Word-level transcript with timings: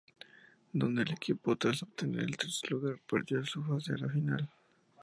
Donde 0.73 1.03
el 1.03 1.11
equipo, 1.11 1.55
tras 1.57 1.83
obtener 1.83 2.21
el 2.23 2.35
tercer 2.35 2.71
lugar, 2.71 2.97
perdió 3.07 3.45
su 3.45 3.61
pase 3.61 3.93
a 3.93 3.97
la 3.97 4.09
final. 4.09 4.49